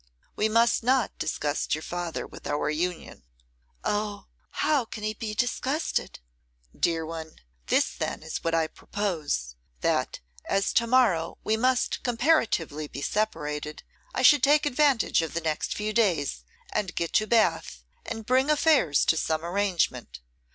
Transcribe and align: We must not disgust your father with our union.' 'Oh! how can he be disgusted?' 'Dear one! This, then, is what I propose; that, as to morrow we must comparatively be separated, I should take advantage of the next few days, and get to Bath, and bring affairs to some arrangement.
We 0.35 0.49
must 0.49 0.81
not 0.81 1.15
disgust 1.19 1.75
your 1.75 1.83
father 1.83 2.25
with 2.25 2.47
our 2.47 2.71
union.' 2.71 3.21
'Oh! 3.83 4.25
how 4.49 4.83
can 4.83 5.03
he 5.03 5.13
be 5.13 5.35
disgusted?' 5.35 6.17
'Dear 6.75 7.05
one! 7.05 7.35
This, 7.67 7.93
then, 7.93 8.23
is 8.23 8.43
what 8.43 8.55
I 8.55 8.65
propose; 8.65 9.55
that, 9.81 10.19
as 10.49 10.73
to 10.73 10.87
morrow 10.87 11.37
we 11.43 11.55
must 11.55 12.01
comparatively 12.01 12.87
be 12.87 13.03
separated, 13.03 13.83
I 14.11 14.23
should 14.23 14.41
take 14.41 14.65
advantage 14.65 15.21
of 15.21 15.35
the 15.35 15.39
next 15.41 15.75
few 15.75 15.93
days, 15.93 16.45
and 16.73 16.95
get 16.95 17.13
to 17.13 17.27
Bath, 17.27 17.83
and 18.03 18.25
bring 18.25 18.49
affairs 18.49 19.05
to 19.05 19.15
some 19.17 19.45
arrangement. 19.45 20.19